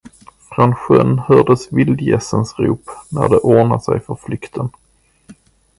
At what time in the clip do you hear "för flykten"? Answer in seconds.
3.99-4.69